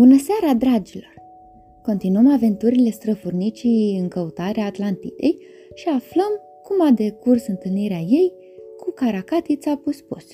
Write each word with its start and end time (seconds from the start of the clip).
Bună 0.00 0.16
seara, 0.16 0.54
dragilor! 0.54 1.14
Continuăm 1.82 2.32
aventurile 2.32 2.90
străfurnicii 2.90 3.98
în 4.00 4.08
căutarea 4.08 4.64
Atlantidei 4.64 5.38
și 5.74 5.88
aflăm 5.88 6.30
cum 6.62 6.86
a 6.86 6.90
decurs 6.90 7.46
întâlnirea 7.46 7.98
ei 7.98 8.32
cu 8.76 8.90
Caracatița 8.90 9.76
Puspus. 9.76 10.24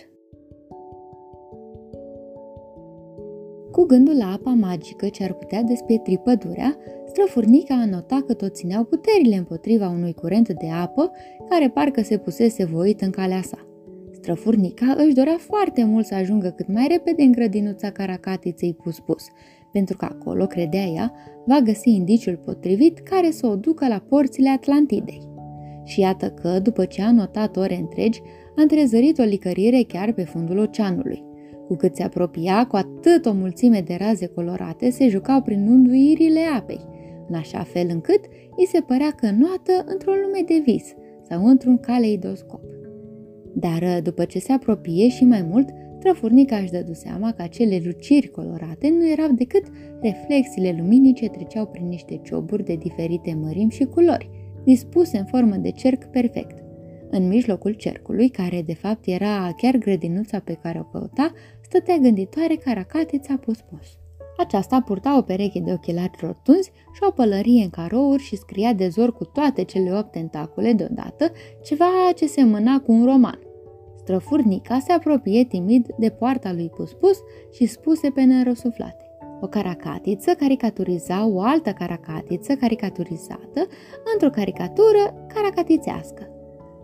Cu 3.71 3.85
gândul 3.85 4.17
la 4.17 4.33
apa 4.33 4.51
magică 4.51 5.09
ce 5.09 5.25
ar 5.25 5.33
putea 5.33 5.63
despietri 5.63 6.19
pădurea, 6.19 6.77
străfurnica 7.07 7.75
a 7.75 7.87
notat 7.87 8.21
că 8.21 8.35
tot 8.35 8.55
țineau 8.55 8.85
puterile 8.85 9.37
împotriva 9.37 9.89
unui 9.89 10.15
curent 10.15 10.49
de 10.49 10.69
apă 10.83 11.13
care 11.49 11.69
parcă 11.69 12.03
se 12.03 12.19
pusese 12.19 12.65
voit 12.65 13.01
în 13.01 13.11
calea 13.11 13.43
sa. 13.43 13.66
Străfurnica 14.27 14.95
își 14.97 15.15
dorea 15.15 15.37
foarte 15.39 15.85
mult 15.85 16.07
să 16.07 16.15
ajungă 16.15 16.49
cât 16.57 16.73
mai 16.73 16.87
repede 16.91 17.23
în 17.23 17.33
grădinuța 17.33 17.91
caracatiței 17.91 18.75
pus-pus, 18.75 19.25
pentru 19.73 19.97
că 19.97 20.05
acolo, 20.05 20.47
credea 20.47 20.85
ea, 20.85 21.13
va 21.45 21.61
găsi 21.65 21.91
indiciul 21.91 22.37
potrivit 22.37 22.99
care 22.99 23.31
să 23.31 23.47
o 23.47 23.57
ducă 23.57 23.89
la 23.89 24.03
porțile 24.09 24.49
Atlantidei. 24.49 25.29
Și 25.85 26.01
iată 26.01 26.31
că, 26.31 26.59
după 26.59 26.85
ce 26.85 27.03
a 27.03 27.13
notat 27.13 27.57
ore 27.57 27.77
întregi, 27.77 28.21
a 28.57 28.63
întrezărit 28.63 29.19
o 29.19 29.23
licărire 29.23 29.83
chiar 29.83 30.13
pe 30.13 30.25
fundul 30.25 30.59
oceanului. 30.59 31.25
Cu 31.67 31.77
cât 31.77 31.97
se 31.97 32.03
apropia, 32.03 32.67
cu 32.67 32.77
atât 32.77 33.27
o 33.27 33.33
mulțime 33.33 33.81
de 33.81 33.97
raze 33.99 34.27
colorate 34.27 34.91
se 34.91 35.09
jucau 35.09 35.43
prin 35.43 35.69
unduirile 35.69 36.41
apei, 36.57 36.81
în 37.29 37.35
așa 37.35 37.63
fel 37.63 37.87
încât 37.91 38.21
îi 38.57 38.67
se 38.67 38.81
părea 38.81 39.11
că 39.11 39.27
noată 39.31 39.85
într-o 39.87 40.13
lume 40.13 40.43
de 40.47 40.63
vis 40.65 40.95
sau 41.29 41.47
într-un 41.47 41.79
caleidoscop. 41.79 42.76
Dar 43.59 44.01
după 44.03 44.25
ce 44.25 44.39
se 44.39 44.53
apropie 44.53 45.09
și 45.09 45.25
mai 45.25 45.43
mult, 45.43 45.69
Trăfurnica 45.99 46.57
își 46.57 46.71
dădu 46.71 46.93
seama 46.93 47.33
că 47.33 47.43
acele 47.43 47.81
luciri 47.85 48.29
colorate 48.29 48.89
nu 48.89 49.09
erau 49.09 49.29
decât 49.33 49.65
reflexiile 50.03 50.75
luminii 50.79 51.13
ce 51.13 51.29
treceau 51.29 51.67
prin 51.67 51.89
niște 51.89 52.21
cioburi 52.25 52.65
de 52.65 52.75
diferite 52.75 53.39
mărimi 53.43 53.71
și 53.71 53.85
culori, 53.85 54.31
dispuse 54.65 55.19
în 55.19 55.25
formă 55.25 55.57
de 55.57 55.71
cerc 55.71 56.05
perfect. 56.05 56.65
În 57.11 57.29
mijlocul 57.29 57.73
cercului, 57.73 58.29
care 58.29 58.63
de 58.63 58.75
fapt 58.75 59.07
era 59.07 59.55
chiar 59.57 59.77
grădinuța 59.77 60.39
pe 60.39 60.59
care 60.63 60.79
o 60.79 60.99
căuta, 60.99 61.33
stătea 61.61 61.97
gânditoare 61.97 62.55
caracatița 62.55 63.37
pus-pus. 63.37 63.99
Aceasta 64.39 64.81
purta 64.81 65.17
o 65.17 65.23
pereche 65.23 65.61
de 65.61 65.73
ochelari 65.73 66.19
rotunzi 66.21 66.71
și 66.95 67.01
o 67.09 67.11
pălărie 67.11 67.63
în 67.63 67.71
carouri 67.71 68.23
și 68.23 68.37
scria 68.37 68.73
de 68.73 68.89
zor 68.89 69.13
cu 69.13 69.25
toate 69.25 69.63
cele 69.63 69.93
opt 69.93 70.13
tentacule 70.13 70.73
deodată, 70.73 71.31
ceva 71.63 71.85
ce 72.17 72.27
semăna 72.27 72.81
cu 72.81 72.93
un 72.93 73.05
roman. 73.05 73.46
Străfurnica 74.07 74.79
se 74.79 74.93
apropie 74.93 75.45
timid 75.45 75.87
de 75.99 76.09
poarta 76.09 76.53
lui 76.53 76.71
Puspus 76.77 77.19
și 77.53 77.67
spuse 77.67 78.11
pe 78.11 78.23
nerosuflate. 78.23 79.05
O 79.41 79.47
caracatiță 79.47 80.31
caricaturiza 80.31 81.27
o 81.27 81.41
altă 81.41 81.71
caracatiță 81.71 82.55
caricaturizată 82.55 83.67
într-o 84.13 84.31
caricatură 84.31 85.27
caracatițească. 85.35 86.31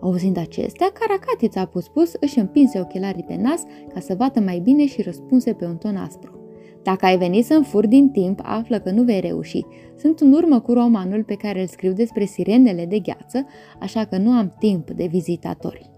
Auzind 0.01 0.37
acestea, 0.37 0.91
caracatița 0.93 1.65
Puspus 1.65 2.11
își 2.19 2.39
împinse 2.39 2.79
ochelarii 2.79 3.23
pe 3.27 3.35
nas 3.35 3.63
ca 3.93 3.99
să 3.99 4.15
vadă 4.15 4.39
mai 4.39 4.59
bine 4.59 4.85
și 4.85 5.01
răspunse 5.01 5.53
pe 5.53 5.65
un 5.65 5.77
ton 5.77 5.95
aspru. 5.95 6.39
Dacă 6.81 7.05
ai 7.05 7.17
venit 7.17 7.45
să 7.45 7.61
fur 7.63 7.87
din 7.87 8.09
timp, 8.09 8.39
află 8.43 8.79
că 8.79 8.91
nu 8.91 9.03
vei 9.03 9.19
reuși. 9.19 9.65
Sunt 9.97 10.19
în 10.19 10.33
urmă 10.33 10.59
cu 10.59 10.73
romanul 10.73 11.23
pe 11.23 11.35
care 11.35 11.61
îl 11.61 11.67
scriu 11.67 11.91
despre 11.91 12.25
sirenele 12.25 12.85
de 12.85 12.99
gheață, 12.99 13.45
așa 13.79 14.05
că 14.05 14.17
nu 14.17 14.31
am 14.31 14.55
timp 14.59 14.91
de 14.91 15.05
vizitatori. 15.05 15.92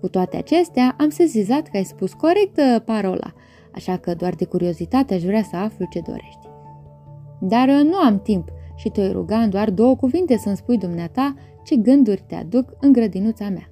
Cu 0.00 0.08
toate 0.08 0.36
acestea, 0.36 0.94
am 0.98 1.08
sezizat 1.08 1.68
că 1.68 1.76
ai 1.76 1.84
spus 1.84 2.12
corect 2.12 2.58
uh, 2.58 2.82
parola, 2.84 3.32
așa 3.74 3.96
că 3.96 4.14
doar 4.14 4.34
de 4.34 4.44
curiozitate 4.44 5.14
aș 5.14 5.22
vrea 5.22 5.42
să 5.42 5.56
aflu 5.56 5.86
ce 5.90 6.00
dorești. 6.06 6.48
Dar 7.40 7.68
uh, 7.68 7.84
nu 7.84 7.96
am 7.96 8.20
timp 8.22 8.48
și 8.76 8.88
te 8.88 9.10
ruga 9.10 9.38
în 9.38 9.50
doar 9.50 9.70
două 9.70 9.96
cuvinte 9.96 10.36
să-mi 10.36 10.56
spui 10.56 10.78
dumneata 10.78 11.34
ce 11.64 11.76
gânduri 11.76 12.24
te 12.26 12.34
aduc 12.34 12.76
în 12.80 12.92
grădinuța 12.92 13.48
mea. 13.48 13.70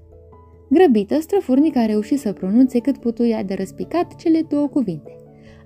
Grăbită, 0.71 1.21
străfurnica 1.21 1.81
a 1.81 1.87
reușit 1.87 2.21
să 2.21 2.33
pronunțe 2.33 2.79
cât 2.79 2.99
putu 2.99 3.25
ea 3.25 3.45
de 3.45 3.55
răspicat 3.55 4.15
cele 4.15 4.43
două 4.49 4.67
cuvinte. 4.67 5.17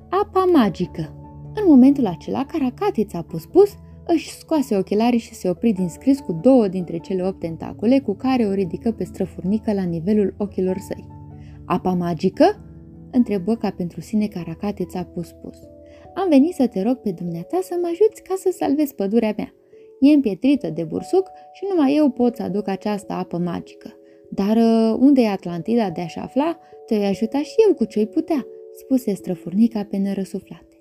Apa 0.08 0.44
magică. 0.52 1.14
În 1.54 1.64
momentul 1.66 2.06
acela, 2.06 2.44
Caracatița 2.44 3.18
a 3.18 3.22
pus 3.22 3.46
pus 3.46 3.74
își 4.12 4.30
scoase 4.30 4.76
ochelarii 4.76 5.18
și 5.18 5.34
se 5.34 5.48
opri 5.48 5.72
din 5.72 5.88
scris 5.88 6.20
cu 6.20 6.32
două 6.32 6.68
dintre 6.68 6.98
cele 6.98 7.22
opt 7.22 7.38
tentacule 7.38 7.98
cu 7.98 8.14
care 8.14 8.46
o 8.46 8.52
ridică 8.52 8.92
pe 8.92 9.04
străfurnică 9.04 9.72
la 9.72 9.82
nivelul 9.82 10.34
ochilor 10.38 10.76
săi. 10.78 11.06
Apa 11.64 11.92
magică? 11.92 12.64
întrebă 13.12 13.54
ca 13.54 13.70
pentru 13.70 14.00
sine 14.00 14.26
Caracatița 14.26 15.04
pus-pus. 15.04 15.58
Am 16.14 16.28
venit 16.28 16.54
să 16.54 16.66
te 16.66 16.82
rog 16.82 16.94
pe 16.94 17.10
dumneata 17.10 17.58
să 17.62 17.74
mă 17.80 17.86
ajuți 17.90 18.22
ca 18.22 18.34
să 18.36 18.50
salvezi 18.52 18.94
pădurea 18.94 19.34
mea. 19.36 19.54
E 20.00 20.12
împietrită 20.14 20.70
de 20.70 20.84
bursuc 20.84 21.30
și 21.52 21.64
numai 21.68 21.94
eu 21.96 22.10
pot 22.10 22.36
să 22.36 22.42
aduc 22.42 22.68
această 22.68 23.12
apă 23.12 23.38
magică. 23.38 23.94
Dar 24.30 24.56
uh, 24.56 24.96
unde 24.98 25.20
e 25.20 25.28
Atlantida 25.28 25.90
de 25.90 26.00
a 26.00 26.20
afla, 26.20 26.58
te 26.86 26.96
voi 26.96 27.06
ajuta 27.06 27.38
și 27.38 27.54
eu 27.68 27.74
cu 27.74 27.84
ce-i 27.84 28.06
putea, 28.06 28.46
spuse 28.72 29.14
străfurnica 29.14 29.86
pe 29.90 29.96
nerăsuflate. 29.96 30.76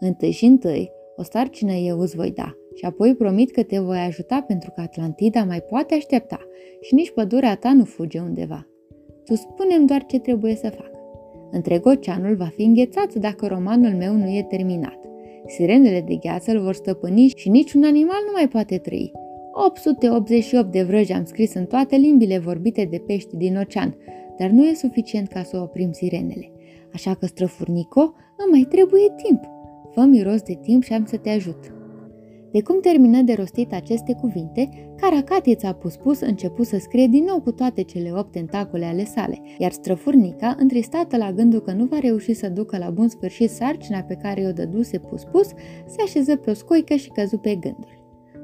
Întâi 0.00 0.30
și 0.30 0.44
întâi, 0.44 0.90
o 1.16 1.22
sarcină 1.22 1.72
eu 1.72 2.00
îți 2.00 2.16
voi 2.16 2.30
da 2.30 2.59
și 2.74 2.84
apoi 2.84 3.14
promit 3.14 3.50
că 3.50 3.62
te 3.62 3.78
voi 3.78 3.98
ajuta 3.98 4.44
pentru 4.46 4.70
că 4.70 4.80
Atlantida 4.80 5.44
mai 5.44 5.60
poate 5.60 5.94
aștepta 5.94 6.40
și 6.80 6.94
nici 6.94 7.10
pădurea 7.10 7.54
ta 7.54 7.72
nu 7.72 7.84
fuge 7.84 8.18
undeva. 8.18 8.66
Tu 9.24 9.34
spunem 9.34 9.86
doar 9.86 10.04
ce 10.06 10.18
trebuie 10.18 10.54
să 10.54 10.68
fac. 10.68 10.90
Întreg 11.50 11.86
oceanul 11.86 12.36
va 12.36 12.52
fi 12.54 12.62
înghețat 12.62 13.14
dacă 13.14 13.46
romanul 13.46 13.94
meu 13.96 14.12
nu 14.12 14.28
e 14.28 14.46
terminat. 14.48 14.98
Sirenele 15.46 16.00
de 16.00 16.14
gheață 16.14 16.50
îl 16.50 16.60
vor 16.60 16.74
stăpâni 16.74 17.32
și 17.36 17.48
niciun 17.48 17.84
animal 17.84 18.18
nu 18.26 18.32
mai 18.32 18.48
poate 18.48 18.78
trăi. 18.78 19.12
888 19.52 20.72
de 20.72 20.82
vrăji 20.82 21.12
am 21.12 21.24
scris 21.24 21.54
în 21.54 21.64
toate 21.64 21.96
limbile 21.96 22.38
vorbite 22.38 22.84
de 22.90 23.02
pești 23.06 23.36
din 23.36 23.56
ocean, 23.56 23.96
dar 24.38 24.50
nu 24.50 24.66
e 24.66 24.74
suficient 24.74 25.28
ca 25.28 25.42
să 25.42 25.56
oprim 25.56 25.92
sirenele. 25.92 26.52
Așa 26.92 27.14
că, 27.14 27.26
străfurnico, 27.26 28.00
îmi 28.36 28.50
mai 28.50 28.66
trebuie 28.68 29.14
timp. 29.22 29.40
Fă 29.90 30.00
miros 30.00 30.42
de 30.42 30.58
timp 30.62 30.82
și 30.82 30.92
am 30.92 31.04
să 31.04 31.16
te 31.16 31.30
ajut. 31.30 31.79
De 32.52 32.62
cum 32.62 32.80
termină 32.80 33.22
de 33.22 33.32
rostit 33.32 33.72
aceste 33.72 34.14
cuvinte, 34.20 34.68
Caracatița 34.96 35.68
a 35.68 35.72
pus 36.02 36.20
început 36.20 36.66
să 36.66 36.78
scrie 36.78 37.06
din 37.06 37.24
nou 37.24 37.40
cu 37.40 37.52
toate 37.52 37.82
cele 37.82 38.12
opt 38.12 38.32
tentacule 38.32 38.84
ale 38.84 39.04
sale, 39.04 39.40
iar 39.58 39.72
străfurnica, 39.72 40.56
întristată 40.58 41.16
la 41.16 41.32
gândul 41.32 41.60
că 41.60 41.72
nu 41.72 41.84
va 41.84 41.98
reuși 41.98 42.32
să 42.32 42.48
ducă 42.48 42.78
la 42.78 42.90
bun 42.90 43.08
sfârșit 43.08 43.50
sarcina 43.50 44.00
pe 44.00 44.14
care 44.14 44.46
o 44.46 44.52
dăduse 44.52 44.98
pus-pus, 44.98 45.46
se 45.86 46.02
așeză 46.04 46.36
pe 46.36 46.50
o 46.50 46.54
scoică 46.54 46.94
și 46.94 47.08
căzu 47.08 47.36
pe 47.36 47.54
gânduri. 47.54 47.98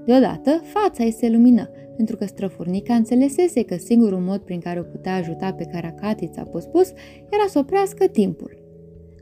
Deodată, 0.06 0.50
fața 0.62 1.04
ei 1.04 1.12
se 1.12 1.28
lumină, 1.28 1.70
pentru 1.96 2.16
că 2.16 2.24
străfurnica 2.24 2.94
înțelesese 2.94 3.64
că 3.64 3.76
singurul 3.76 4.20
mod 4.20 4.38
prin 4.40 4.60
care 4.60 4.80
o 4.80 4.82
putea 4.82 5.14
ajuta 5.14 5.52
pe 5.52 5.64
Caracatița 5.64 6.42
pus 6.42 6.92
era 7.30 7.44
să 7.48 7.58
oprească 7.58 8.06
timpul. 8.06 8.58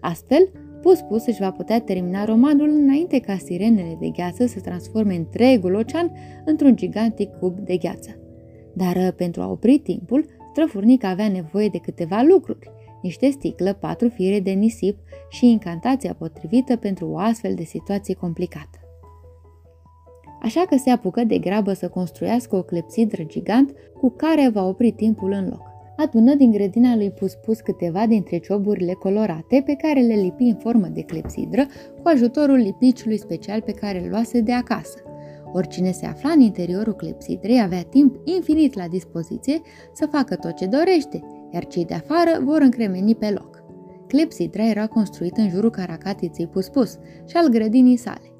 Astfel, 0.00 0.50
Pus 0.84 1.00
Pus 1.00 1.26
își 1.26 1.40
va 1.40 1.50
putea 1.50 1.80
termina 1.80 2.24
romanul 2.24 2.68
înainte 2.68 3.20
ca 3.20 3.36
sirenele 3.36 3.96
de 4.00 4.08
gheață 4.08 4.46
să 4.46 4.60
transforme 4.60 5.14
întregul 5.14 5.74
ocean 5.74 6.12
într-un 6.44 6.76
gigantic 6.76 7.30
cub 7.38 7.58
de 7.58 7.76
gheață. 7.76 8.10
Dar 8.74 8.96
uh, 8.96 9.08
pentru 9.16 9.42
a 9.42 9.50
opri 9.50 9.78
timpul, 9.78 10.26
străfurnica 10.50 11.08
avea 11.08 11.28
nevoie 11.28 11.68
de 11.68 11.78
câteva 11.78 12.22
lucruri, 12.28 12.70
niște 13.02 13.30
sticlă, 13.30 13.72
patru 13.72 14.08
fire 14.08 14.40
de 14.40 14.50
nisip 14.50 14.98
și 15.28 15.50
incantația 15.50 16.14
potrivită 16.14 16.76
pentru 16.76 17.08
o 17.08 17.18
astfel 17.18 17.54
de 17.54 17.64
situație 17.64 18.14
complicată. 18.14 18.78
Așa 20.42 20.60
că 20.68 20.76
se 20.76 20.90
apucă 20.90 21.24
de 21.24 21.38
grabă 21.38 21.72
să 21.72 21.88
construiască 21.88 22.56
o 22.56 22.62
clepsidră 22.62 23.22
gigant 23.22 23.72
cu 24.00 24.10
care 24.10 24.50
va 24.52 24.64
opri 24.64 24.90
timpul 24.90 25.32
în 25.32 25.48
loc 25.48 25.73
adună 25.96 26.34
din 26.34 26.50
grădina 26.50 26.96
lui 26.96 27.10
Puspus 27.10 27.60
câteva 27.60 28.06
dintre 28.06 28.38
cioburile 28.38 28.92
colorate 28.92 29.62
pe 29.66 29.74
care 29.74 30.00
le 30.00 30.14
lipi 30.14 30.42
în 30.42 30.56
formă 30.56 30.86
de 30.86 31.02
clepsidră 31.02 31.66
cu 32.02 32.08
ajutorul 32.08 32.56
lipiciului 32.56 33.18
special 33.18 33.60
pe 33.60 33.72
care 33.72 34.02
îl 34.02 34.10
luase 34.10 34.40
de 34.40 34.52
acasă. 34.52 34.98
Oricine 35.52 35.90
se 35.90 36.06
afla 36.06 36.30
în 36.30 36.40
interiorul 36.40 36.94
clepsidrei 36.94 37.60
avea 37.62 37.82
timp 37.82 38.16
infinit 38.24 38.74
la 38.74 38.88
dispoziție 38.88 39.60
să 39.92 40.06
facă 40.06 40.36
tot 40.36 40.54
ce 40.54 40.66
dorește, 40.66 41.22
iar 41.52 41.66
cei 41.66 41.84
de 41.84 41.94
afară 41.94 42.40
vor 42.42 42.60
încremeni 42.60 43.14
pe 43.14 43.30
loc. 43.30 43.62
Clepsidra 44.06 44.64
era 44.64 44.86
construită 44.86 45.40
în 45.40 45.48
jurul 45.48 45.70
caracatiței 45.70 46.46
Puspus 46.46 46.98
și 47.26 47.36
al 47.36 47.48
grădinii 47.48 47.96
sale. 47.96 48.32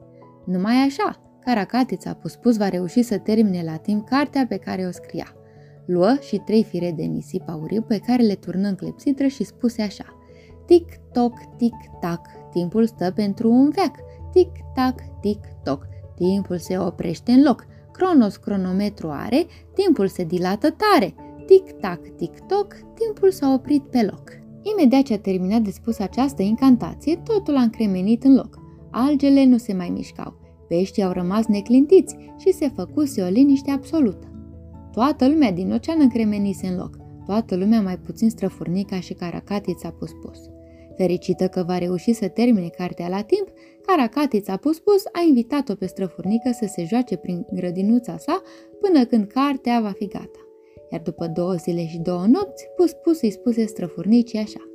Numai 0.45 0.75
așa, 0.75 1.39
caracatița 1.45 2.15
Puspus 2.15 2.57
va 2.57 2.69
reuși 2.69 3.03
să 3.03 3.19
termine 3.19 3.63
la 3.65 3.77
timp 3.77 4.09
cartea 4.09 4.47
pe 4.49 4.57
care 4.57 4.87
o 4.87 4.91
scria– 4.91 5.35
Luă 5.87 6.17
și 6.21 6.37
trei 6.39 6.65
fire 6.65 6.93
de 6.97 7.03
nisip 7.03 7.49
auriu 7.49 7.83
pe 7.83 7.99
care 7.99 8.23
le 8.23 8.35
turnă 8.35 8.69
în 8.69 8.75
clepsidră 8.75 9.27
și 9.27 9.45
spuse 9.45 9.83
așa 9.83 10.19
Tic-toc, 10.67 11.33
tic-tac, 11.57 12.21
timpul 12.53 12.87
stă 12.87 13.13
pentru 13.15 13.51
un 13.51 13.71
veac. 13.71 13.95
Tic-tac, 14.33 14.95
tic-toc, 15.21 15.87
timpul 16.15 16.59
se 16.59 16.79
oprește 16.79 17.33
în 17.33 17.43
loc. 17.43 17.67
Cronos 17.93 18.37
cronometru 18.37 19.09
are, 19.11 19.47
timpul 19.75 20.09
se 20.09 20.25
dilată 20.25 20.69
tare. 20.71 21.15
Tic-tac, 21.47 22.01
tic-toc, 22.17 22.75
timpul 22.95 23.31
s-a 23.31 23.53
oprit 23.53 23.83
pe 23.83 24.03
loc. 24.03 24.43
Imediat 24.63 25.03
ce 25.03 25.15
a 25.15 25.19
terminat 25.19 25.61
de 25.61 25.71
spus 25.71 25.99
această 25.99 26.43
incantație, 26.43 27.17
totul 27.17 27.57
a 27.57 27.61
încremenit 27.61 28.25
în 28.25 28.35
loc. 28.35 28.59
Algele 28.91 29.45
nu 29.45 29.57
se 29.57 29.73
mai 29.73 29.89
mișcau, 29.89 30.35
peștii 30.69 31.03
au 31.03 31.13
rămas 31.13 31.47
neclintiți 31.47 32.17
și 32.39 32.53
se 32.53 32.69
făcuse 32.69 33.23
o 33.23 33.27
liniște 33.29 33.71
absolută. 33.71 34.34
Toată 34.95 35.29
lumea 35.29 35.53
din 35.53 35.73
ocean 35.73 36.01
încremenise 36.01 36.67
în 36.67 36.77
loc, 36.77 36.97
toată 37.27 37.57
lumea 37.57 37.81
mai 37.81 37.99
puțin 37.99 38.31
străfurnica 38.31 39.01
și 39.01 39.13
caracatița 39.13 39.91
pus 39.91 40.11
pus. 40.23 40.39
Fericită 40.97 41.49
că 41.49 41.63
va 41.67 41.79
reuși 41.79 42.13
să 42.13 42.29
termine 42.29 42.69
cartea 42.69 43.09
la 43.09 43.23
timp, 43.23 43.49
Caracatița 43.87 44.57
pus 44.57 44.79
pus 44.79 45.03
a 45.13 45.21
invitat-o 45.29 45.75
pe 45.75 45.87
străfurnică 45.87 46.51
să 46.53 46.67
se 46.67 46.85
joace 46.85 47.17
prin 47.17 47.47
grădinuța 47.53 48.17
sa 48.17 48.43
până 48.81 49.05
când 49.05 49.27
cartea 49.27 49.81
va 49.81 49.93
fi 49.97 50.07
gata. 50.07 50.39
Iar 50.91 51.01
după 51.01 51.27
două 51.27 51.55
zile 51.55 51.87
și 51.87 51.99
două 51.99 52.27
nopți, 52.27 52.67
pus 52.77 52.93
pus 52.93 53.21
îi 53.21 53.31
spuse 53.31 53.67
străfurnicii 53.67 54.39
așa. 54.39 54.69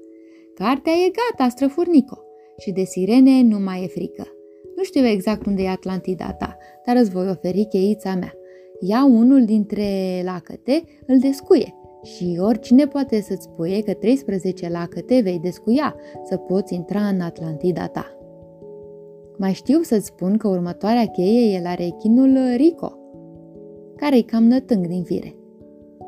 Cartea 0.54 0.94
e 0.94 1.12
gata, 1.12 1.50
străfurnico, 1.50 2.18
și 2.58 2.72
de 2.72 2.84
sirene 2.84 3.42
nu 3.42 3.60
mai 3.60 3.84
e 3.84 3.88
frică. 3.88 4.28
Nu 4.76 4.84
știu 4.84 5.06
exact 5.06 5.46
unde 5.46 5.64
e 5.64 5.70
Atlantida 5.70 6.34
ta, 6.34 6.58
dar 6.86 6.96
îți 6.96 7.10
voi 7.10 7.30
oferi 7.30 7.66
cheița 7.70 8.16
mea. 8.16 8.34
Ia 8.80 9.06
unul 9.06 9.46
dintre 9.46 9.86
lacăte, 10.24 10.84
îl 11.06 11.20
descuie 11.20 11.74
și 12.04 12.38
oricine 12.42 12.86
poate 12.86 13.22
să-ți 13.22 13.44
spuie 13.44 13.84
că 13.84 13.94
13 13.94 14.70
lacăte 14.70 15.20
vei 15.22 15.40
descuia 15.40 15.96
să 16.24 16.38
poți 16.38 16.74
intra 16.74 17.08
în 17.08 17.22
Atlantida 17.22 17.88
ta. 17.88 18.06
Mai 19.38 19.54
știu 19.54 19.82
să-ți 19.82 20.06
spun 20.06 20.38
că 20.38 20.48
următoarea 20.48 21.06
cheie 21.06 21.56
e 21.56 21.62
la 21.62 21.74
rechinul 21.74 22.38
Rico, 22.56 22.98
care 23.96 24.18
e 24.18 24.22
cam 24.22 24.44
nătâng 24.44 24.88
din 24.88 25.04
fire. 25.04 25.36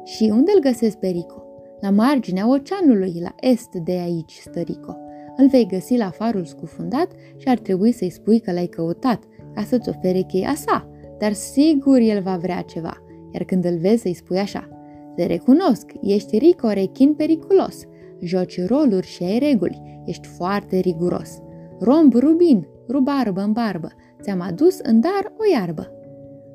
Și 0.04 0.24
unde 0.24 0.52
îl 0.56 0.62
găsesc 0.62 0.98
pe 0.98 1.08
Rico? 1.08 1.44
La 1.80 1.90
marginea 1.90 2.50
oceanului, 2.50 3.14
la 3.22 3.36
est 3.40 3.74
de 3.84 3.92
aici 3.92 4.42
stă 4.44 4.60
Rico. 4.60 4.96
Îl 5.38 5.48
vei 5.48 5.68
găsi 5.68 5.98
la 5.98 6.10
farul 6.10 6.46
scufundat 6.46 7.12
și 7.38 7.48
ar 7.48 7.58
trebui 7.58 7.92
să-i 7.92 8.10
spui 8.10 8.40
că 8.40 8.52
l-ai 8.52 8.66
căutat, 8.66 9.24
ca 9.54 9.64
să-ți 9.64 9.90
ofere 9.90 10.22
cheia 10.22 10.54
sa, 10.56 10.90
dar 11.22 11.34
sigur 11.34 11.98
el 12.00 12.22
va 12.22 12.38
vrea 12.38 12.62
ceva, 12.62 13.04
iar 13.32 13.44
când 13.44 13.66
îl 13.66 13.78
vezi 13.78 14.02
să-i 14.02 14.14
spui 14.14 14.38
așa, 14.38 14.70
te 15.16 15.26
recunosc, 15.26 15.92
ești 16.02 16.38
Rico 16.38 16.68
rechin 16.68 17.14
periculos, 17.14 17.84
joci 18.20 18.66
roluri 18.68 19.08
și 19.08 19.24
ai 19.24 19.40
reguli, 19.40 20.02
ești 20.06 20.28
foarte 20.28 20.80
riguros. 20.80 21.38
Romb 21.80 22.14
rubin, 22.14 22.68
rubarbă 22.90 23.42
în 23.42 23.52
barbă, 23.52 23.88
ți-am 24.22 24.42
adus 24.42 24.80
în 24.80 25.00
dar 25.00 25.34
o 25.38 25.60
iarbă. 25.60 25.92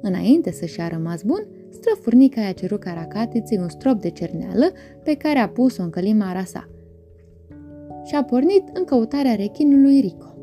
Înainte 0.00 0.52
să-și 0.52 0.80
a 0.80 0.88
rămas 0.88 1.22
bun, 1.22 1.46
străfurnica 1.70 2.40
i-a 2.40 2.52
cerut 2.52 2.80
caracatiței 2.80 3.58
un 3.58 3.68
strop 3.68 4.00
de 4.00 4.10
cerneală 4.10 4.66
pe 5.02 5.14
care 5.14 5.38
a 5.38 5.48
pus-o 5.48 5.82
în 5.82 5.90
călimara 5.90 6.44
sa. 6.44 6.68
Și 8.04 8.14
a 8.14 8.24
pornit 8.24 8.62
în 8.72 8.84
căutarea 8.84 9.34
rechinului 9.34 10.00
Rico. 10.00 10.34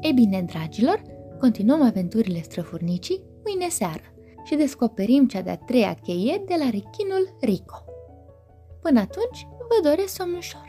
Ei 0.00 0.12
bine, 0.12 0.44
dragilor, 0.46 1.02
continuăm 1.38 1.82
aventurile 1.82 2.40
străfurnicii 2.42 3.22
mâine 3.44 3.68
seară 3.68 4.02
și 4.44 4.54
descoperim 4.54 5.26
cea 5.26 5.40
de-a 5.40 5.56
treia 5.56 5.94
cheie 5.94 6.42
de 6.46 6.54
la 6.58 6.64
rechinul 6.64 7.36
Rico. 7.40 7.84
Până 8.82 9.00
atunci, 9.00 9.46
vă 9.58 9.88
doresc 9.88 10.14
somn 10.14 10.34
ușor. 10.34 10.67